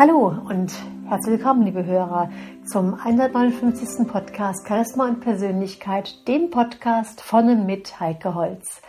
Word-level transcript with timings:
Hallo 0.00 0.28
und 0.28 0.72
herzlich 1.08 1.38
willkommen, 1.38 1.62
liebe 1.64 1.84
Hörer, 1.84 2.30
zum 2.70 2.94
159. 2.94 4.06
Podcast 4.06 4.64
Charisma 4.68 5.08
und 5.08 5.18
Persönlichkeit, 5.18 6.28
dem 6.28 6.50
Podcast 6.50 7.20
von 7.20 7.48
und 7.48 7.66
mit 7.66 7.98
Heike 7.98 8.32
Holz. 8.36 8.80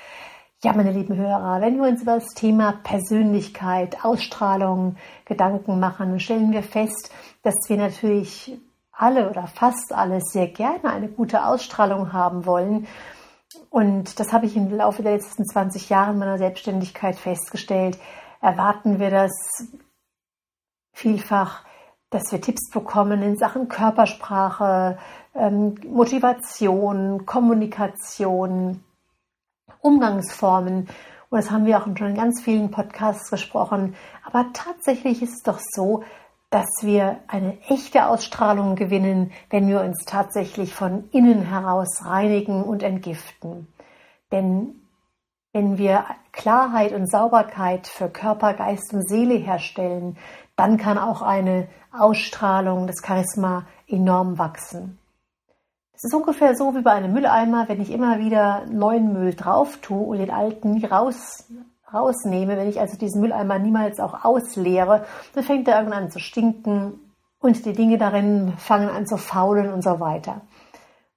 Ja, 0.64 0.72
meine 0.74 0.92
lieben 0.92 1.18
Hörer, 1.18 1.62
wenn 1.62 1.78
wir 1.78 1.90
uns 1.90 2.04
über 2.04 2.20
das 2.20 2.28
Thema 2.36 2.74
Persönlichkeit, 2.84 4.06
Ausstrahlung 4.06 4.98
Gedanken 5.26 5.80
machen, 5.80 6.20
stellen 6.20 6.52
wir 6.52 6.62
fest, 6.62 7.12
dass 7.42 7.56
wir 7.70 7.78
natürlich 7.78 8.60
alle 8.92 9.32
oder 9.32 9.48
fast 9.48 9.92
alle 9.92 10.22
sehr 10.22 10.48
gerne 10.48 10.92
eine 10.92 11.08
gute 11.08 11.44
Ausstrahlung 11.44 12.14
haben 12.14 12.46
wollen. 12.46 12.86
Und 13.72 14.20
das 14.20 14.32
habe 14.32 14.46
ich 14.46 14.56
im 14.56 14.70
Laufe 14.70 15.02
der 15.02 15.14
letzten 15.14 15.44
20 15.44 15.90
Jahre 15.90 16.14
meiner 16.14 16.38
Selbstständigkeit 16.38 17.16
festgestellt. 17.16 17.98
Erwarten 18.42 19.00
wir 19.00 19.10
das 19.10 19.32
vielfach, 20.92 21.64
dass 22.10 22.32
wir 22.32 22.42
Tipps 22.42 22.70
bekommen 22.72 23.22
in 23.22 23.38
Sachen 23.38 23.68
Körpersprache, 23.68 24.98
ähm, 25.36 25.76
Motivation, 25.88 27.26
Kommunikation, 27.26 28.84
Umgangsformen. 29.82 30.88
Und 31.30 31.38
das 31.38 31.52
haben 31.52 31.66
wir 31.66 31.78
auch 31.78 31.86
schon 31.86 32.10
in 32.10 32.16
ganz 32.16 32.42
vielen 32.42 32.72
Podcasts 32.72 33.30
gesprochen. 33.30 33.96
Aber 34.26 34.48
tatsächlich 34.54 35.22
ist 35.22 35.34
es 35.38 35.44
doch 35.44 35.60
so, 35.60 36.04
dass 36.50 36.68
wir 36.82 37.20
eine 37.28 37.60
echte 37.70 38.08
Ausstrahlung 38.08 38.76
gewinnen, 38.76 39.32
wenn 39.52 39.68
wir 39.68 39.82
uns 39.82 40.04
tatsächlich 40.06 40.74
von 40.74 41.08
innen 41.12 41.44
heraus 41.44 42.04
reinigen 42.04 42.64
und 42.64 42.82
entgiften. 42.82 43.68
Denn 44.32 44.79
wenn 45.60 45.78
wir 45.78 46.06
Klarheit 46.32 46.94
und 46.94 47.12
Sauberkeit 47.12 47.86
für 47.86 48.08
Körper, 48.08 48.54
Geist 48.54 48.94
und 48.94 49.06
Seele 49.10 49.34
herstellen, 49.34 50.16
dann 50.56 50.78
kann 50.78 50.98
auch 50.98 51.22
eine 51.22 51.68
Ausstrahlung, 51.92 52.88
das 52.88 53.02
Charisma 53.06 53.66
enorm 53.86 54.38
wachsen. 54.38 55.00
Es 55.94 56.06
ist 56.06 56.14
ungefähr 56.14 56.56
so 56.56 56.76
wie 56.76 56.82
bei 56.82 56.94
einem 56.94 57.12
Mülleimer, 57.12 57.68
wenn 57.68 57.82
ich 57.82 57.92
immer 57.92 58.20
wieder 58.20 58.66
neuen 58.68 59.12
Müll 59.12 59.34
drauf 59.34 59.80
tue 59.82 60.02
und 60.02 60.20
den 60.20 60.32
alten 60.32 60.82
raus, 60.86 61.44
rausnehme, 61.94 62.56
wenn 62.56 62.70
ich 62.70 62.80
also 62.80 62.98
diesen 62.98 63.20
Mülleimer 63.20 63.60
niemals 63.60 64.00
auch 64.00 64.24
ausleere, 64.24 65.06
dann 65.36 65.44
fängt 65.44 65.68
er 65.68 65.76
irgendwann 65.76 66.04
an 66.04 66.12
zu 66.12 66.20
stinken 66.20 67.02
und 67.40 67.66
die 67.66 67.74
Dinge 67.74 67.98
darin 67.98 68.54
fangen 68.56 68.90
an 68.90 69.06
zu 69.06 69.18
faulen 69.18 69.74
und 69.74 69.84
so 69.84 70.00
weiter. 70.00 70.40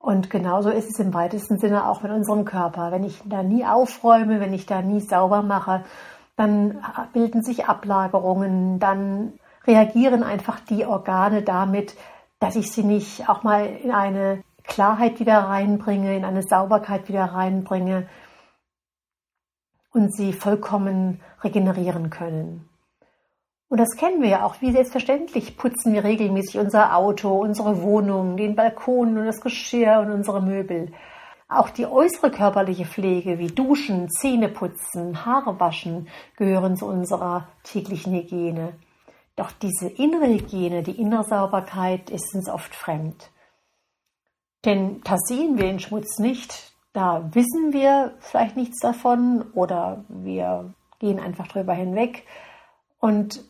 Und 0.03 0.31
genauso 0.31 0.70
ist 0.70 0.91
es 0.91 0.98
im 0.98 1.14
weitesten 1.14 1.58
Sinne 1.58 1.89
auch 1.89 2.03
mit 2.03 2.11
unserem 2.11 2.45
Körper. 2.45 2.91
Wenn 2.91 3.05
ich 3.05 3.22
da 3.25 3.45
nie 3.45 3.64
aufräume, 3.64 4.41
wenn 4.41 4.53
ich 4.53 4.67
da 4.67 4.83
nie 4.83 4.98
sauber 4.98 5.42
mache, 5.42 5.84
dann 6.36 6.84
bilden 7.12 7.45
sich 7.45 7.67
Ablagerungen, 7.67 8.80
dann 8.80 9.34
reagieren 9.64 10.25
einfach 10.25 10.58
die 10.58 10.84
Organe 10.86 11.42
damit, 11.42 11.95
dass 12.41 12.56
ich 12.56 12.73
sie 12.73 12.83
nicht 12.83 13.28
auch 13.28 13.45
mal 13.45 13.64
in 13.64 13.92
eine 13.92 14.42
Klarheit 14.64 15.20
wieder 15.20 15.39
reinbringe, 15.39 16.17
in 16.17 16.25
eine 16.25 16.42
Sauberkeit 16.42 17.08
wieder 17.08 17.27
reinbringe 17.27 18.08
und 19.92 20.12
sie 20.12 20.33
vollkommen 20.33 21.20
regenerieren 21.45 22.11
können. 22.11 22.69
Und 23.73 23.78
das 23.78 23.97
kennen 23.97 24.20
wir 24.20 24.28
ja 24.28 24.45
auch, 24.45 24.61
wie 24.61 24.70
selbstverständlich 24.70 25.56
putzen 25.56 25.95
wir 25.95 26.05
regelmäßig 26.05 26.59
unser 26.59 26.95
Auto, 26.95 27.41
unsere 27.41 27.81
Wohnung, 27.81 28.37
den 28.37 28.55
Balkon 28.55 29.17
und 29.17 29.25
das 29.25 29.41
Geschirr 29.41 30.01
und 30.01 30.13
unsere 30.13 30.42
Möbel. 30.42 30.92
Auch 31.48 31.70
die 31.70 31.86
äußere 31.86 32.30
körperliche 32.30 32.85
Pflege 32.85 33.39
wie 33.39 33.46
Duschen, 33.46 34.11
Zähne 34.11 34.51
putzen, 34.51 35.24
Haare 35.24 35.58
waschen 35.58 36.08
gehören 36.36 36.77
zu 36.77 36.85
unserer 36.85 37.48
täglichen 37.63 38.13
Hygiene. 38.13 38.74
Doch 39.36 39.51
diese 39.52 39.89
innere 39.89 40.27
Hygiene, 40.27 40.83
die 40.83 41.01
innere 41.01 41.25
Sauberkeit 41.25 42.11
ist 42.11 42.35
uns 42.35 42.51
oft 42.51 42.75
fremd. 42.75 43.30
Denn 44.67 45.01
da 45.02 45.17
sehen 45.17 45.57
wir 45.57 45.64
den 45.64 45.80
Schmutz 45.80 46.19
nicht, 46.19 46.75
da 46.92 47.27
wissen 47.33 47.73
wir 47.73 48.13
vielleicht 48.20 48.55
nichts 48.55 48.80
davon 48.80 49.46
oder 49.55 50.05
wir 50.11 50.75
gehen 50.98 51.19
einfach 51.19 51.48
drüber 51.48 51.73
hinweg. 51.73 52.27
Und 53.01 53.42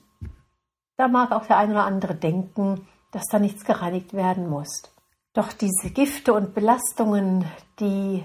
da 0.97 1.08
mag 1.08 1.32
auch 1.32 1.47
der 1.47 1.58
eine 1.58 1.72
oder 1.72 1.84
andere 1.84 2.14
denken, 2.14 2.86
dass 3.10 3.25
da 3.30 3.38
nichts 3.38 3.64
gereinigt 3.64 4.14
werden 4.14 4.48
muss. 4.48 4.82
Doch 5.34 5.53
diese 5.53 5.91
Gifte 5.91 6.34
und 6.34 6.54
Belastungen, 6.54 7.44
die 7.80 8.25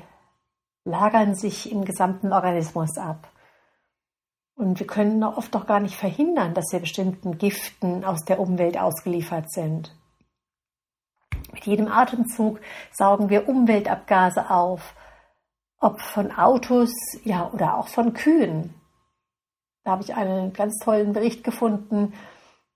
lagern 0.84 1.36
sich 1.36 1.72
im 1.72 1.86
gesamten 1.86 2.34
Organismus 2.34 2.98
ab. 2.98 3.32
Und 4.56 4.80
wir 4.80 4.88
können 4.88 5.24
oft 5.24 5.56
auch 5.56 5.68
gar 5.68 5.80
nicht 5.80 5.96
verhindern, 5.96 6.54
dass 6.54 6.72
wir 6.72 6.80
bestimmten 6.80 7.38
Giften 7.38 8.04
aus 8.04 8.26
der 8.26 8.40
Umwelt 8.40 8.78
ausgeliefert 8.78 9.52
sind. 9.52 9.96
Mit 11.54 11.66
jedem 11.66 11.88
Atemzug 11.88 12.60
saugen 12.92 13.30
wir 13.30 13.48
Umweltabgase 13.48 14.50
auf, 14.50 14.96
ob 15.80 16.02
von 16.02 16.32
Autos, 16.32 16.92
ja, 17.24 17.50
oder 17.52 17.78
auch 17.78 17.88
von 17.88 18.14
Kühen. 18.14 18.74
Da 19.84 19.92
habe 19.92 20.04
ich 20.04 20.16
einen 20.16 20.54
ganz 20.54 20.80
tollen 20.84 21.14
Bericht 21.14 21.44
gefunden, 21.44 22.14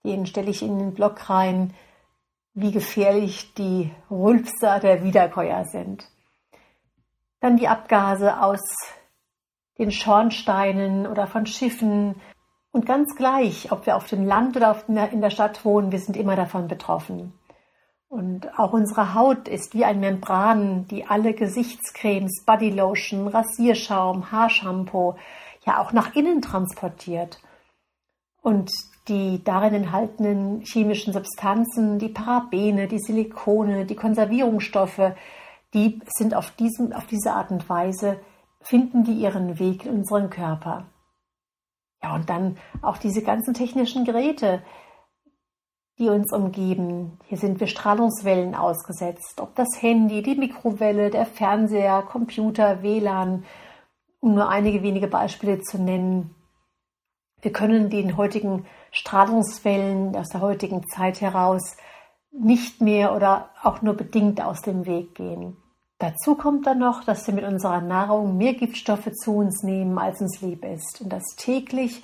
den 0.03 0.25
stelle 0.25 0.49
ich 0.49 0.61
in 0.61 0.79
den 0.79 0.93
Blog 0.93 1.29
rein, 1.29 1.73
wie 2.53 2.71
gefährlich 2.71 3.53
die 3.53 3.91
Rülpser 4.09 4.79
der 4.79 5.03
Wiederkäuer 5.03 5.65
sind. 5.65 6.07
Dann 7.39 7.57
die 7.57 7.67
Abgase 7.67 8.41
aus 8.41 8.61
den 9.77 9.91
Schornsteinen 9.91 11.07
oder 11.07 11.27
von 11.27 11.45
Schiffen. 11.45 12.15
Und 12.71 12.85
ganz 12.85 13.15
gleich, 13.15 13.71
ob 13.71 13.85
wir 13.85 13.95
auf 13.95 14.07
dem 14.07 14.25
Land 14.25 14.55
oder 14.55 14.83
in 14.87 15.21
der 15.21 15.29
Stadt 15.29 15.65
wohnen, 15.65 15.91
wir 15.91 15.99
sind 15.99 16.17
immer 16.17 16.35
davon 16.35 16.67
betroffen. 16.67 17.33
Und 18.09 18.59
auch 18.59 18.73
unsere 18.73 19.13
Haut 19.13 19.47
ist 19.47 19.73
wie 19.73 19.85
ein 19.85 20.01
Membran, 20.01 20.85
die 20.87 21.05
alle 21.05 21.33
Gesichtscremes, 21.33 22.43
Bodylotion, 22.45 23.27
Rasierschaum, 23.27 24.31
Haarshampoo 24.31 25.15
ja 25.65 25.79
auch 25.79 25.93
nach 25.93 26.13
innen 26.15 26.41
transportiert. 26.41 27.39
Und 28.41 28.69
die 29.11 29.43
darin 29.43 29.73
enthaltenen 29.73 30.61
chemischen 30.61 31.11
Substanzen, 31.11 31.99
die 31.99 32.07
Parabene, 32.07 32.87
die 32.87 32.99
Silikone, 32.99 33.85
die 33.85 33.95
Konservierungsstoffe, 33.95 35.11
die 35.73 35.99
sind 36.07 36.33
auf, 36.33 36.51
diesem, 36.51 36.93
auf 36.93 37.07
diese 37.07 37.33
Art 37.33 37.51
und 37.51 37.67
Weise, 37.67 38.21
finden 38.61 39.03
die 39.03 39.13
ihren 39.13 39.59
Weg 39.59 39.85
in 39.85 39.91
unseren 39.91 40.29
Körper. 40.29 40.85
Ja, 42.01 42.15
und 42.15 42.29
dann 42.29 42.57
auch 42.81 42.97
diese 42.97 43.21
ganzen 43.21 43.53
technischen 43.53 44.05
Geräte, 44.05 44.63
die 45.99 46.07
uns 46.07 46.31
umgeben. 46.31 47.19
Hier 47.25 47.37
sind 47.37 47.59
wir 47.59 47.67
Strahlungswellen 47.67 48.55
ausgesetzt. 48.55 49.41
Ob 49.41 49.55
das 49.55 49.67
Handy, 49.81 50.21
die 50.21 50.35
Mikrowelle, 50.35 51.09
der 51.09 51.25
Fernseher, 51.25 52.01
Computer, 52.01 52.81
WLAN, 52.81 53.43
um 54.21 54.35
nur 54.35 54.47
einige 54.47 54.83
wenige 54.83 55.07
Beispiele 55.07 55.59
zu 55.59 55.81
nennen. 55.81 56.33
Wir 57.41 57.51
können 57.51 57.89
den 57.89 58.15
heutigen 58.15 58.65
Strahlungswellen 58.91 60.15
aus 60.15 60.29
der 60.29 60.41
heutigen 60.41 60.87
Zeit 60.87 61.21
heraus 61.21 61.77
nicht 62.31 62.81
mehr 62.81 63.15
oder 63.15 63.49
auch 63.61 63.81
nur 63.81 63.95
bedingt 63.95 64.41
aus 64.41 64.61
dem 64.61 64.85
Weg 64.85 65.15
gehen. 65.15 65.57
Dazu 65.97 66.35
kommt 66.35 66.65
dann 66.65 66.79
noch, 66.79 67.03
dass 67.03 67.27
wir 67.27 67.33
mit 67.33 67.45
unserer 67.45 67.81
Nahrung 67.81 68.37
mehr 68.37 68.53
Giftstoffe 68.53 69.11
zu 69.11 69.35
uns 69.35 69.63
nehmen, 69.63 69.97
als 69.99 70.19
uns 70.19 70.41
lieb 70.41 70.65
ist. 70.65 71.01
Und 71.01 71.13
das 71.13 71.23
täglich 71.35 72.03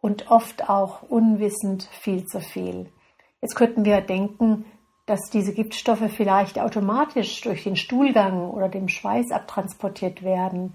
und 0.00 0.30
oft 0.30 0.68
auch 0.68 1.02
unwissend 1.02 1.84
viel 1.84 2.26
zu 2.26 2.40
viel. 2.40 2.92
Jetzt 3.40 3.56
könnten 3.56 3.84
wir 3.84 4.00
denken, 4.00 4.64
dass 5.06 5.30
diese 5.32 5.54
Giftstoffe 5.54 6.10
vielleicht 6.14 6.58
automatisch 6.58 7.40
durch 7.40 7.64
den 7.64 7.76
Stuhlgang 7.76 8.50
oder 8.50 8.68
dem 8.68 8.88
Schweiß 8.88 9.30
abtransportiert 9.30 10.22
werden. 10.22 10.74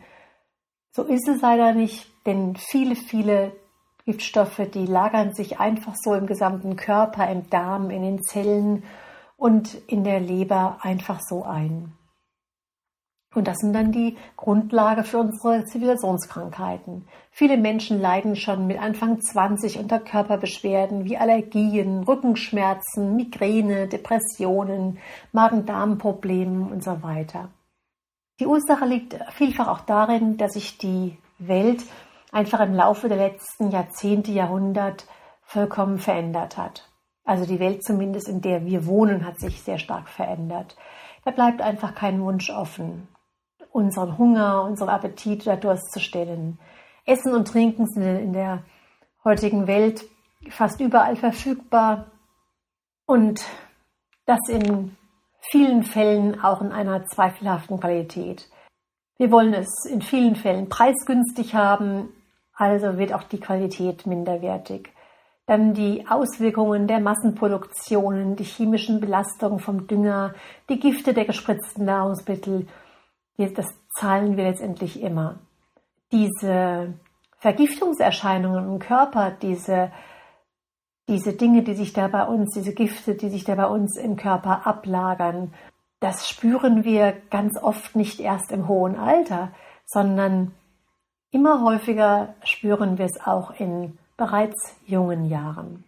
So 0.91 1.03
ist 1.03 1.27
es 1.27 1.41
leider 1.41 1.73
nicht, 1.73 2.07
denn 2.25 2.55
viele, 2.55 2.95
viele 2.95 3.51
Giftstoffe, 4.05 4.61
die 4.73 4.85
lagern 4.85 5.33
sich 5.33 5.59
einfach 5.59 5.95
so 5.95 6.13
im 6.13 6.27
gesamten 6.27 6.75
Körper, 6.75 7.29
im 7.29 7.49
Darm, 7.49 7.89
in 7.89 8.01
den 8.01 8.21
Zellen 8.21 8.83
und 9.37 9.75
in 9.87 10.03
der 10.03 10.19
Leber 10.19 10.79
einfach 10.81 11.19
so 11.21 11.43
ein. 11.43 11.93
Und 13.33 13.47
das 13.47 13.57
sind 13.57 13.73
dann 13.73 13.91
die 13.91 14.15
Grundlage 14.37 15.03
für 15.03 15.17
unsere 15.17 15.65
Zivilisationskrankheiten. 15.65 17.07
Viele 17.31 17.57
Menschen 17.57 17.99
leiden 17.99 18.35
schon 18.35 18.67
mit 18.67 18.79
Anfang 18.79 19.21
20 19.21 19.79
unter 19.79 19.99
Körperbeschwerden 19.99 21.05
wie 21.05 21.17
Allergien, 21.17 22.03
Rückenschmerzen, 22.03 23.15
Migräne, 23.15 23.87
Depressionen, 23.87 24.99
Magen-Darm-Problemen 25.31 26.71
und 26.71 26.83
so 26.83 27.01
weiter. 27.01 27.49
Die 28.39 28.45
Ursache 28.45 28.85
liegt 28.85 29.15
vielfach 29.31 29.67
auch 29.67 29.81
darin, 29.81 30.37
dass 30.37 30.53
sich 30.53 30.77
die 30.77 31.17
Welt 31.39 31.83
einfach 32.33 32.59
im 32.59 32.73
Laufe 32.73 33.07
der 33.07 33.17
letzten 33.17 33.71
Jahrzehnte, 33.71 34.31
Jahrhundert 34.31 35.05
vollkommen 35.43 35.99
verändert 35.99 36.57
hat. 36.57 36.89
Also 37.23 37.45
die 37.45 37.59
Welt 37.59 37.83
zumindest, 37.83 38.27
in 38.27 38.41
der 38.41 38.65
wir 38.65 38.85
wohnen, 38.85 39.25
hat 39.25 39.39
sich 39.39 39.61
sehr 39.61 39.77
stark 39.77 40.09
verändert. 40.09 40.75
Da 41.23 41.31
bleibt 41.31 41.61
einfach 41.61 41.95
kein 41.95 42.21
Wunsch 42.21 42.49
offen 42.49 43.07
unseren 43.73 44.17
Hunger, 44.17 44.63
unseren 44.63 44.89
Appetit 44.89 45.45
oder 45.45 45.57
Durst 45.57 45.91
zu 45.91 45.99
stillen. 45.99 46.59
Essen 47.05 47.33
und 47.33 47.47
Trinken 47.47 47.87
sind 47.87 48.03
in 48.03 48.33
der 48.33 48.63
heutigen 49.23 49.67
Welt 49.67 50.05
fast 50.49 50.79
überall 50.79 51.15
verfügbar 51.15 52.11
und 53.05 53.43
das 54.25 54.39
in 54.47 54.95
vielen 55.41 55.83
Fällen 55.83 56.39
auch 56.41 56.61
in 56.61 56.71
einer 56.71 57.05
zweifelhaften 57.05 57.79
Qualität. 57.79 58.49
Wir 59.17 59.31
wollen 59.31 59.53
es 59.53 59.85
in 59.85 60.01
vielen 60.01 60.35
Fällen 60.35 60.69
preisgünstig 60.69 61.55
haben, 61.55 62.09
also 62.55 62.97
wird 62.97 63.13
auch 63.13 63.23
die 63.23 63.39
Qualität 63.39 64.05
minderwertig. 64.05 64.91
Dann 65.45 65.73
die 65.73 66.05
Auswirkungen 66.07 66.87
der 66.87 66.99
Massenproduktionen, 66.99 68.35
die 68.35 68.45
chemischen 68.45 69.01
Belastungen 69.01 69.59
vom 69.59 69.87
Dünger, 69.87 70.33
die 70.69 70.79
Gifte 70.79 71.13
der 71.13 71.25
gespritzten 71.25 71.85
Nahrungsmittel, 71.85 72.67
das 73.37 73.67
zahlen 73.99 74.37
wir 74.37 74.45
letztendlich 74.45 75.01
immer. 75.01 75.39
Diese 76.11 76.93
Vergiftungserscheinungen 77.39 78.71
im 78.73 78.79
Körper, 78.79 79.31
diese, 79.31 79.91
diese 81.09 81.33
Dinge, 81.33 81.63
die 81.63 81.73
sich 81.73 81.91
da 81.91 82.07
bei 82.07 82.23
uns, 82.25 82.53
diese 82.53 82.73
Gifte, 82.73 83.15
die 83.15 83.29
sich 83.29 83.43
da 83.43 83.55
bei 83.55 83.65
uns 83.65 83.97
im 83.97 84.15
Körper 84.15 84.65
ablagern, 84.65 85.53
das 85.99 86.29
spüren 86.29 86.83
wir 86.83 87.13
ganz 87.29 87.61
oft 87.61 87.95
nicht 87.95 88.19
erst 88.19 88.51
im 88.51 88.67
hohen 88.67 88.97
Alter, 88.97 89.51
sondern 89.85 90.53
immer 91.33 91.61
häufiger 91.61 92.35
spüren 92.45 92.97
wir 92.97 93.05
es 93.05 93.19
auch 93.25 93.59
in 93.59 93.97
bereits 94.15 94.75
jungen 94.85 95.25
Jahren. 95.25 95.83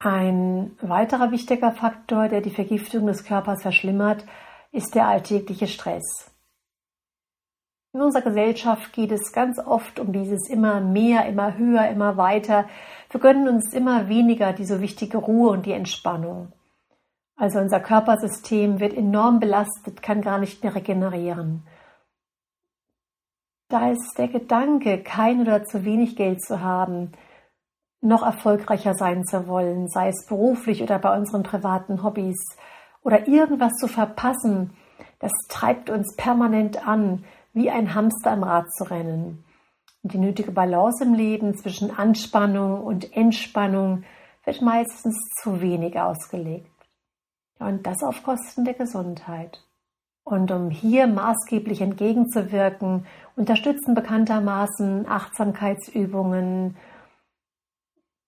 Ein 0.00 0.76
weiterer 0.82 1.30
wichtiger 1.30 1.72
Faktor, 1.72 2.28
der 2.28 2.42
die 2.42 2.50
Vergiftung 2.50 3.06
des 3.06 3.24
Körpers 3.24 3.62
verschlimmert, 3.62 4.26
ist 4.72 4.94
der 4.94 5.08
alltägliche 5.08 5.68
Stress. 5.68 6.30
In 7.94 8.02
unserer 8.02 8.22
Gesellschaft 8.22 8.92
geht 8.92 9.12
es 9.12 9.32
ganz 9.32 9.60
oft 9.60 10.00
um 10.00 10.12
dieses 10.12 10.50
immer 10.50 10.80
mehr, 10.80 11.26
immer 11.26 11.56
höher, 11.56 11.88
immer 11.88 12.16
weiter. 12.16 12.66
Wir 13.08 13.20
gönnen 13.20 13.48
uns 13.48 13.72
immer 13.72 14.08
weniger 14.08 14.52
die 14.52 14.64
so 14.64 14.80
wichtige 14.80 15.18
Ruhe 15.18 15.50
und 15.50 15.64
die 15.64 15.72
Entspannung. 15.72 16.52
Also 17.36 17.60
unser 17.60 17.78
Körpersystem 17.78 18.80
wird 18.80 18.94
enorm 18.94 19.38
belastet, 19.38 20.02
kann 20.02 20.22
gar 20.22 20.38
nicht 20.38 20.64
mehr 20.64 20.74
regenerieren. 20.74 21.62
Da 23.74 23.90
ist 23.90 24.14
der 24.18 24.28
Gedanke, 24.28 25.02
kein 25.02 25.40
oder 25.40 25.64
zu 25.64 25.84
wenig 25.84 26.14
Geld 26.14 26.40
zu 26.40 26.60
haben, 26.60 27.10
noch 28.00 28.22
erfolgreicher 28.22 28.94
sein 28.94 29.24
zu 29.24 29.48
wollen, 29.48 29.88
sei 29.88 30.10
es 30.10 30.26
beruflich 30.28 30.80
oder 30.80 31.00
bei 31.00 31.18
unseren 31.18 31.42
privaten 31.42 32.04
Hobbys 32.04 32.38
oder 33.02 33.26
irgendwas 33.26 33.72
zu 33.72 33.88
verpassen, 33.88 34.76
das 35.18 35.32
treibt 35.48 35.90
uns 35.90 36.14
permanent 36.14 36.86
an, 36.86 37.24
wie 37.52 37.68
ein 37.68 37.96
Hamster 37.96 38.30
am 38.30 38.44
Rad 38.44 38.72
zu 38.74 38.84
rennen. 38.84 39.44
Die 40.04 40.18
nötige 40.18 40.52
Balance 40.52 41.02
im 41.02 41.12
Leben 41.12 41.56
zwischen 41.56 41.90
Anspannung 41.90 42.80
und 42.80 43.16
Entspannung 43.16 44.04
wird 44.44 44.62
meistens 44.62 45.18
zu 45.42 45.60
wenig 45.60 45.98
ausgelegt. 45.98 46.70
Und 47.58 47.84
das 47.88 48.04
auf 48.04 48.22
Kosten 48.22 48.64
der 48.64 48.74
Gesundheit. 48.74 49.64
Und 50.24 50.50
um 50.50 50.70
hier 50.70 51.06
maßgeblich 51.06 51.82
entgegenzuwirken, 51.82 53.06
unterstützen 53.36 53.94
bekanntermaßen 53.94 55.06
Achtsamkeitsübungen, 55.06 56.76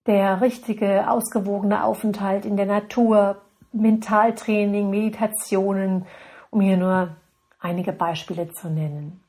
der 0.06 0.40
richtige, 0.40 1.10
ausgewogene 1.10 1.82
Aufenthalt 1.82 2.44
in 2.44 2.56
der 2.56 2.66
Natur, 2.66 3.42
Mentaltraining, 3.72 4.90
Meditationen, 4.90 6.06
um 6.50 6.60
hier 6.60 6.76
nur 6.76 7.16
einige 7.58 7.92
Beispiele 7.92 8.50
zu 8.52 8.68
nennen. 8.68 9.20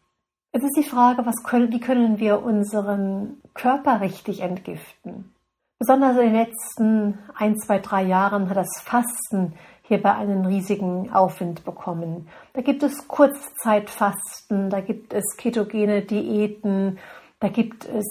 Es 0.52 0.64
ist 0.64 0.78
die 0.78 0.90
Frage, 0.90 1.26
was 1.26 1.44
können, 1.44 1.72
wie 1.72 1.80
können 1.80 2.20
wir 2.20 2.44
unseren 2.44 3.42
Körper 3.54 4.02
richtig 4.02 4.42
entgiften? 4.42 5.34
Besonders 5.80 6.18
in 6.18 6.34
den 6.34 6.34
letzten 6.34 7.20
ein, 7.36 7.58
zwei, 7.58 7.80
drei 7.80 8.04
Jahren 8.04 8.50
hat 8.50 8.58
das 8.58 8.82
Fasten 8.84 9.54
hierbei 9.88 10.14
einen 10.16 10.46
riesigen 10.46 11.12
Aufwind 11.12 11.64
bekommen. 11.64 12.28
Da 12.54 12.62
gibt 12.62 12.84
es 12.84 13.08
Kurzzeitfasten, 13.08 14.70
da 14.70 14.82
gibt 14.82 15.14
es 15.14 15.24
ketogene 15.38 16.02
Diäten, 16.02 17.00
da 17.40 17.48
gibt 17.48 17.86
es 17.86 18.06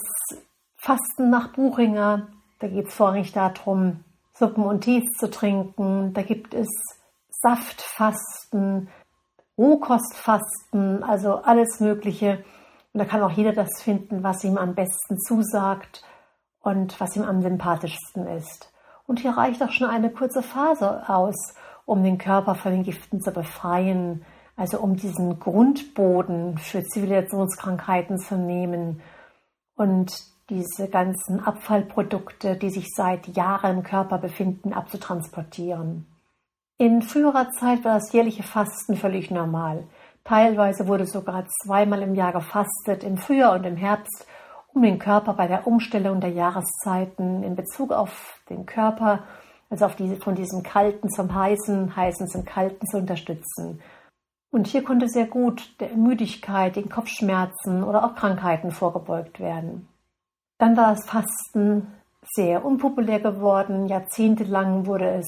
Fasten 0.77 1.29
nach 1.29 1.53
Buchinger, 1.53 2.27
da 2.59 2.67
geht 2.67 2.87
es 2.87 2.93
vorrangig 2.93 3.31
darum, 3.31 4.03
Suppen 4.33 4.63
und 4.63 4.81
Tees 4.81 5.05
zu 5.19 5.29
trinken, 5.29 6.13
da 6.13 6.23
gibt 6.23 6.53
es 6.53 6.67
Saftfasten, 7.29 8.89
Rohkostfasten, 9.57 11.03
also 11.03 11.35
alles 11.35 11.79
Mögliche. 11.79 12.43
Und 12.93 12.99
da 12.99 13.05
kann 13.05 13.21
auch 13.21 13.31
jeder 13.31 13.53
das 13.53 13.81
finden, 13.81 14.23
was 14.23 14.43
ihm 14.43 14.57
am 14.57 14.73
besten 14.73 15.19
zusagt 15.19 16.03
und 16.61 16.99
was 16.99 17.15
ihm 17.15 17.23
am 17.23 17.41
sympathischsten 17.41 18.27
ist. 18.27 18.71
Und 19.05 19.19
hier 19.19 19.31
reicht 19.31 19.61
auch 19.63 19.71
schon 19.71 19.89
eine 19.89 20.11
kurze 20.11 20.41
Phase 20.41 21.07
aus, 21.07 21.53
um 21.87 22.03
den 22.03 22.17
Körper 22.17 22.53
von 22.53 22.73
den 22.73 22.83
Giften 22.83 23.21
zu 23.21 23.31
befreien, 23.31 24.25
also 24.57 24.79
um 24.79 24.97
diesen 24.97 25.39
Grundboden 25.39 26.57
für 26.57 26.83
Zivilisationskrankheiten 26.83 28.19
zu 28.19 28.37
nehmen 28.37 29.01
und 29.75 30.11
diese 30.49 30.89
ganzen 30.89 31.39
Abfallprodukte, 31.39 32.57
die 32.57 32.69
sich 32.69 32.87
seit 32.93 33.27
Jahren 33.35 33.77
im 33.77 33.83
Körper 33.83 34.17
befinden, 34.17 34.73
abzutransportieren. 34.73 36.05
In 36.77 37.01
früherer 37.01 37.51
Zeit 37.51 37.85
war 37.85 37.95
das 37.95 38.11
jährliche 38.11 38.43
Fasten 38.43 38.97
völlig 38.97 39.31
normal. 39.31 39.87
Teilweise 40.25 40.87
wurde 40.87 41.05
sogar 41.05 41.45
zweimal 41.63 42.01
im 42.01 42.15
Jahr 42.15 42.33
gefastet, 42.33 43.03
im 43.03 43.17
Frühjahr 43.17 43.53
und 43.53 43.65
im 43.65 43.77
Herbst, 43.77 44.27
um 44.73 44.81
den 44.81 44.99
Körper 44.99 45.33
bei 45.33 45.47
der 45.47 45.65
Umstellung 45.65 46.19
der 46.19 46.31
Jahreszeiten 46.31 47.43
in 47.43 47.55
Bezug 47.55 47.93
auf 47.93 48.41
den 48.49 48.65
Körper, 48.65 49.23
also 49.69 49.85
auf 49.85 49.95
diese, 49.95 50.17
von 50.17 50.35
diesem 50.35 50.63
kalten 50.63 51.09
zum 51.09 51.33
heißen, 51.33 51.95
heißen 51.95 52.27
zum 52.27 52.45
kalten 52.45 52.85
zu 52.87 52.97
unterstützen. 52.97 53.81
Und 54.49 54.67
hier 54.67 54.83
konnte 54.83 55.09
sehr 55.09 55.27
gut 55.27 55.79
der 55.81 55.95
Müdigkeit, 55.95 56.75
den 56.75 56.89
Kopfschmerzen 56.89 57.83
oder 57.83 58.05
auch 58.05 58.15
Krankheiten 58.15 58.71
vorgebeugt 58.71 59.39
werden. 59.39 59.87
Dann 60.57 60.77
war 60.77 60.95
das 60.95 61.05
Fasten 61.05 61.87
sehr 62.33 62.65
unpopulär 62.65 63.19
geworden. 63.19 63.87
Jahrzehntelang 63.87 64.85
wurde 64.85 65.09
es 65.09 65.27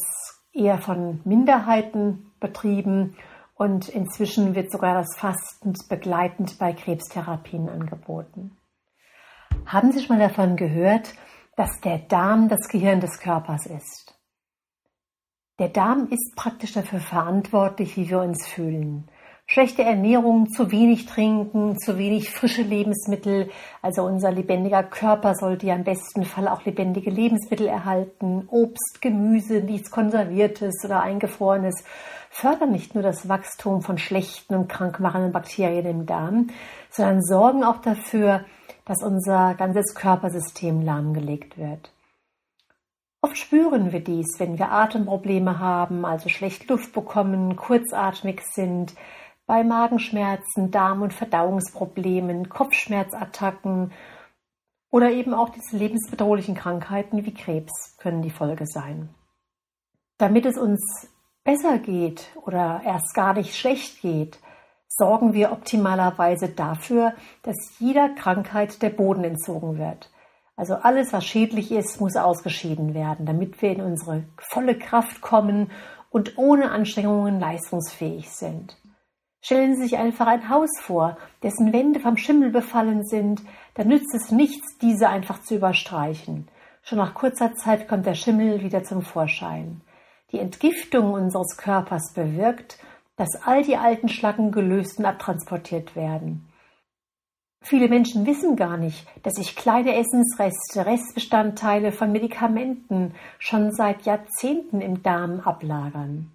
eher 0.54 0.80
von 0.80 1.22
Minderheiten 1.26 2.32
betrieben 2.40 3.18
und 3.56 3.90
inzwischen 3.90 4.56
wird 4.56 4.72
sogar 4.72 4.94
das 4.94 5.18
Fasten 5.18 5.74
begleitend 5.90 6.58
bei 6.58 6.74
Krebstherapien 6.74 7.70
angeboten. 7.70 8.58
Haben 9.66 9.92
Sie 9.92 10.02
schon 10.02 10.18
mal 10.18 10.28
davon 10.28 10.56
gehört, 10.56 11.14
dass 11.58 11.80
der 11.82 12.00
Darm 12.00 12.48
das 12.48 12.70
Gehirn 12.70 13.02
des 13.02 13.20
Körpers 13.20 13.66
ist? 13.66 14.19
Der 15.60 15.70
Darm 15.70 16.08
ist 16.10 16.36
praktisch 16.36 16.74
dafür 16.74 17.00
verantwortlich, 17.00 17.98
wie 17.98 18.10
wir 18.10 18.20
uns 18.20 18.48
fühlen 18.48 19.10
schlechte 19.50 19.82
Ernährung, 19.82 20.48
zu 20.52 20.72
wenig 20.72 21.08
trinken, 21.08 21.76
zu 21.80 21.98
wenig 21.98 22.30
frische 22.30 22.62
Lebensmittel. 22.62 23.50
Also 23.82 24.04
unser 24.04 24.32
lebendiger 24.32 24.84
Körper 24.84 25.34
sollte 25.34 25.66
ja 25.66 25.76
im 25.76 25.84
besten 25.84 26.24
Fall 26.24 26.48
auch 26.48 26.66
lebendige 26.66 27.10
Lebensmittel 27.10 27.68
erhalten. 27.68 28.48
Obst, 28.52 29.02
Gemüse, 29.02 29.62
nichts 29.62 29.90
Konserviertes 29.90 30.86
oder 30.86 31.02
Eingefrorenes 31.02 31.84
fördern 32.30 32.72
nicht 32.72 32.94
nur 32.94 33.04
das 33.04 33.28
Wachstum 33.28 33.82
von 33.82 33.98
schlechten 33.98 34.54
und 34.54 34.70
krankmachenden 34.70 35.32
Bakterien 35.32 35.86
im 35.88 36.06
Darm, 36.06 36.52
sondern 36.92 37.24
sorgen 37.24 37.64
auch 37.64 37.82
dafür, 37.82 38.46
dass 38.86 39.02
unser 39.02 39.56
ganzes 39.56 39.96
Körpersystem 39.96 40.84
lahmgelegt 40.84 41.58
wird. 41.58 41.92
Oft 43.30 43.38
spüren 43.38 43.92
wir 43.92 44.00
dies, 44.00 44.40
wenn 44.40 44.58
wir 44.58 44.72
Atemprobleme 44.72 45.60
haben, 45.60 46.04
also 46.04 46.30
schlecht 46.30 46.68
Luft 46.68 46.94
bekommen, 46.94 47.56
kurzatmig 47.56 48.42
sind, 48.42 48.96
bei 49.46 49.64
Magenschmerzen, 49.64 50.72
Darm- 50.72 51.04
und 51.04 51.14
Verdauungsproblemen, 51.14 52.50
Kopfschmerzattacken 52.50 53.92
oder 54.90 55.12
eben 55.12 55.36
auch 55.36 55.50
diese 55.50 55.78
lebensbedrohlichen 55.78 56.56
Krankheiten 56.56 57.24
wie 57.24 57.34
Krebs 57.36 57.98
können 58.00 58.24
die 58.24 58.32
Folge 58.32 58.66
sein. 58.66 59.10
Damit 60.18 60.48
es 60.48 60.58
uns 60.58 60.82
besser 61.44 61.78
geht 61.78 62.32
oder 62.48 62.82
erst 62.84 63.14
gar 63.14 63.34
nicht 63.34 63.56
schlecht 63.56 64.02
geht, 64.02 64.40
sorgen 64.88 65.34
wir 65.34 65.52
optimalerweise 65.52 66.50
dafür, 66.50 67.14
dass 67.44 67.78
jeder 67.78 68.10
Krankheit 68.10 68.82
der 68.82 68.90
Boden 68.90 69.24
entzogen 69.24 69.78
wird. 69.78 70.10
Also 70.60 70.74
alles, 70.74 71.14
was 71.14 71.26
schädlich 71.26 71.72
ist, 71.72 72.02
muss 72.02 72.18
ausgeschieden 72.18 72.94
werden, 72.94 73.26
damit 73.26 73.62
wir 73.62 73.72
in 73.72 73.82
unsere 73.82 74.26
volle 74.38 74.78
Kraft 74.78 75.22
kommen 75.22 75.72
und 76.10 76.38
ohne 76.38 76.72
Anstrengungen 76.72 77.40
leistungsfähig 77.40 78.30
sind. 78.30 78.76
Stellen 79.40 79.78
Sie 79.78 79.84
sich 79.84 79.98
einfach 79.98 80.28
ein 80.28 80.50
Haus 80.50 80.68
vor, 80.82 81.18
dessen 81.44 81.72
Wände 81.72 82.02
vom 82.02 82.18
Schimmel 82.18 82.50
befallen 82.50 83.06
sind, 83.06 83.42
dann 83.76 83.88
nützt 83.88 84.14
es 84.14 84.32
nichts, 84.32 84.78
diese 84.82 85.08
einfach 85.08 85.42
zu 85.44 85.56
überstreichen. 85.56 86.50
Schon 86.82 86.98
nach 86.98 87.14
kurzer 87.14 87.54
Zeit 87.54 87.88
kommt 87.88 88.06
der 88.06 88.16
Schimmel 88.16 88.62
wieder 88.62 88.84
zum 88.84 89.02
Vorschein. 89.02 89.80
Die 90.34 90.40
Entgiftung 90.40 91.14
unseres 91.14 91.56
Körpers 91.56 92.12
bewirkt, 92.14 92.80
dass 93.16 93.30
all 93.46 93.64
die 93.64 93.78
alten 93.78 94.10
Schlacken 94.10 94.52
gelöst 94.52 95.00
und 95.00 95.06
abtransportiert 95.06 95.96
werden. 95.96 96.49
Viele 97.62 97.90
Menschen 97.90 98.26
wissen 98.26 98.56
gar 98.56 98.78
nicht, 98.78 99.06
dass 99.24 99.34
sich 99.34 99.56
kleine 99.56 99.96
Essensreste, 99.96 100.86
Restbestandteile 100.86 101.92
von 101.92 102.12
Medikamenten 102.12 103.14
schon 103.38 103.72
seit 103.72 104.04
Jahrzehnten 104.04 104.82
im 104.82 105.04
Darm 105.04 105.42
ablagern. 105.42 106.32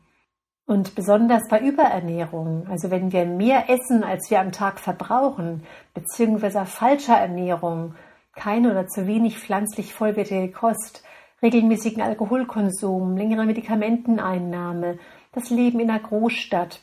Und 0.67 0.95
besonders 0.95 1.43
bei 1.49 1.61
Überernährung, 1.61 2.67
also 2.69 2.91
wenn 2.91 3.13
wir 3.13 3.27
mehr 3.27 3.69
essen, 3.69 4.03
als 4.03 4.31
wir 4.31 4.41
am 4.41 4.53
Tag 4.53 4.81
verbrauchen, 4.81 5.63
beziehungsweise 5.93 6.65
falscher 6.65 7.19
Ernährung, 7.19 7.95
keine 8.35 8.71
oder 8.71 8.87
zu 8.87 9.07
wenig 9.07 9.39
pflanzlich 9.39 9.93
vollwertige 9.93 10.51
Kost, 10.53 11.05
regelmäßigen 11.43 12.03
Alkoholkonsum, 12.03 13.17
längere 13.17 13.45
Medikamenteneinnahme, 13.45 14.99
das 15.33 15.51
Leben 15.51 15.81
in 15.81 15.91
einer 15.91 16.01
Großstadt, 16.01 16.81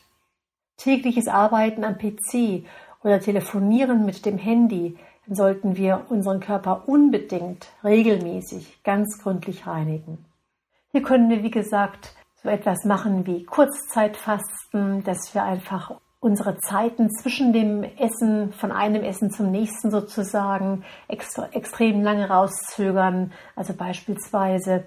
tägliches 0.78 1.28
Arbeiten 1.28 1.84
am 1.84 1.98
PC 1.98 2.66
oder 3.04 3.20
Telefonieren 3.20 4.06
mit 4.06 4.26
dem 4.26 4.38
Handy, 4.38 4.98
dann 5.26 5.36
sollten 5.36 5.78
wir 5.78 6.06
unseren 6.10 6.40
Körper 6.40 6.88
unbedingt 6.88 7.68
regelmäßig 7.84 8.84
ganz 8.84 9.20
gründlich 9.22 9.68
reinigen. 9.68 10.26
Hier 10.92 11.02
können 11.02 11.30
wir, 11.30 11.44
wie 11.44 11.52
gesagt, 11.52 12.14
so 12.44 12.50
etwas 12.50 12.86
machen 12.86 13.26
wie 13.26 13.46
Kurzzeitfasten, 13.46 15.04
dass 15.04 15.34
wir 15.34 15.44
einfach 15.44 15.92
unsere 16.20 16.58
Zeiten 16.58 17.10
zwischen 17.10 17.54
dem 17.54 17.84
Essen, 17.84 18.54
von 18.54 18.72
einem 18.72 19.04
Essen 19.04 19.32
zum 19.32 19.52
nächsten 19.52 19.90
sozusagen 19.90 20.84
extra, 21.08 21.48
extrem 21.52 22.02
lange 22.04 22.30
rauszögern. 22.30 23.32
Also 23.56 23.74
beispielsweise 23.74 24.86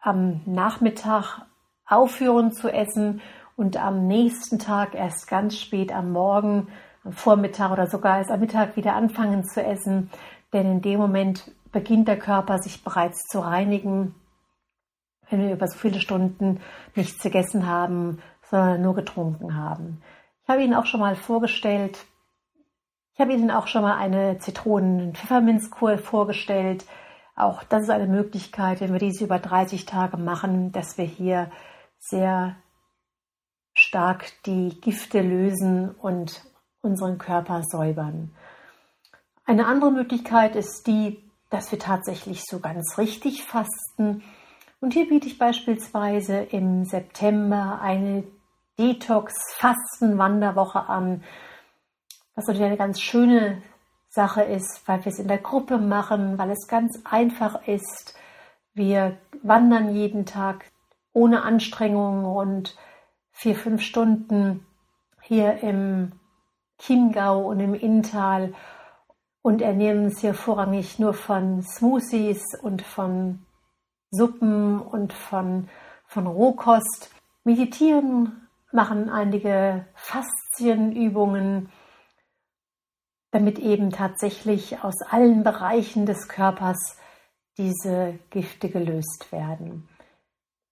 am 0.00 0.40
Nachmittag 0.46 1.42
aufhören 1.86 2.52
zu 2.52 2.68
essen 2.68 3.20
und 3.56 3.76
am 3.76 4.06
nächsten 4.06 4.58
Tag 4.58 4.94
erst 4.94 5.26
ganz 5.26 5.58
spät 5.58 5.92
am 5.92 6.12
Morgen, 6.12 6.68
Vormittag 7.12 7.70
oder 7.72 7.86
sogar 7.86 8.18
erst 8.18 8.30
am 8.30 8.40
Mittag 8.40 8.76
wieder 8.76 8.94
anfangen 8.94 9.44
zu 9.44 9.62
essen. 9.62 10.10
Denn 10.52 10.70
in 10.70 10.82
dem 10.82 10.98
Moment 10.98 11.50
beginnt 11.72 12.08
der 12.08 12.18
Körper 12.18 12.58
sich 12.58 12.82
bereits 12.82 13.24
zu 13.26 13.40
reinigen, 13.40 14.14
wenn 15.28 15.40
wir 15.40 15.52
über 15.52 15.68
so 15.68 15.76
viele 15.78 16.00
Stunden 16.00 16.60
nichts 16.94 17.22
gegessen 17.22 17.66
haben, 17.66 18.22
sondern 18.42 18.80
nur 18.80 18.94
getrunken 18.94 19.56
haben. 19.56 20.02
Ich 20.42 20.48
habe 20.48 20.62
Ihnen 20.62 20.74
auch 20.74 20.86
schon 20.86 21.00
mal 21.00 21.16
vorgestellt, 21.16 22.06
ich 23.18 23.20
habe 23.20 23.32
Ihnen 23.32 23.50
auch 23.50 23.66
schon 23.66 23.82
mal 23.82 23.96
eine 23.96 24.38
Zitronen-Pfefferminzkur 24.38 25.98
vorgestellt. 25.98 26.86
Auch 27.34 27.64
das 27.64 27.82
ist 27.82 27.90
eine 27.90 28.06
Möglichkeit, 28.06 28.80
wenn 28.80 28.92
wir 28.92 29.00
diese 29.00 29.24
über 29.24 29.40
30 29.40 29.86
Tage 29.86 30.16
machen, 30.16 30.70
dass 30.70 30.98
wir 30.98 31.04
hier 31.04 31.50
sehr 31.98 32.54
stark 33.74 34.30
die 34.46 34.80
Gifte 34.80 35.20
lösen 35.20 35.90
und 35.90 36.44
unseren 36.88 37.18
Körper 37.18 37.62
säubern. 37.62 38.34
Eine 39.44 39.66
andere 39.66 39.92
Möglichkeit 39.92 40.56
ist 40.56 40.86
die, 40.86 41.22
dass 41.50 41.70
wir 41.70 41.78
tatsächlich 41.78 42.42
so 42.44 42.60
ganz 42.60 42.96
richtig 42.98 43.44
fasten. 43.44 44.22
Und 44.80 44.94
hier 44.94 45.08
biete 45.08 45.26
ich 45.26 45.38
beispielsweise 45.38 46.38
im 46.38 46.84
September 46.84 47.80
eine 47.80 48.24
Detox-Fasten-Wanderwoche 48.78 50.88
an, 50.88 51.24
was 52.34 52.46
natürlich 52.46 52.66
eine 52.66 52.76
ganz 52.76 53.00
schöne 53.00 53.62
Sache 54.08 54.42
ist, 54.42 54.82
weil 54.86 55.04
wir 55.04 55.12
es 55.12 55.18
in 55.18 55.28
der 55.28 55.38
Gruppe 55.38 55.78
machen, 55.78 56.38
weil 56.38 56.50
es 56.50 56.68
ganz 56.68 57.00
einfach 57.04 57.66
ist. 57.66 58.14
Wir 58.74 59.18
wandern 59.42 59.94
jeden 59.94 60.26
Tag 60.26 60.66
ohne 61.12 61.42
Anstrengung 61.42 62.24
und 62.24 62.76
vier, 63.32 63.56
fünf 63.56 63.82
Stunden 63.82 64.66
hier 65.22 65.62
im 65.62 66.12
Chiemgau 66.78 67.46
und 67.48 67.60
im 67.60 67.74
Inntal 67.74 68.54
und 69.42 69.62
ernähren 69.62 70.04
uns 70.04 70.20
hier 70.20 70.34
vorrangig 70.34 70.98
nur 70.98 71.14
von 71.14 71.62
Smoothies 71.62 72.42
und 72.62 72.82
von 72.82 73.46
Suppen 74.10 74.80
und 74.80 75.12
von, 75.12 75.68
von 76.06 76.26
Rohkost. 76.26 77.10
Meditieren 77.44 78.48
machen 78.72 79.08
einige 79.08 79.86
Faszienübungen, 79.94 81.70
damit 83.30 83.58
eben 83.58 83.90
tatsächlich 83.90 84.82
aus 84.82 85.00
allen 85.08 85.42
Bereichen 85.42 86.06
des 86.06 86.28
Körpers 86.28 86.98
diese 87.58 88.18
Gifte 88.30 88.68
gelöst 88.70 89.30
werden. 89.30 89.88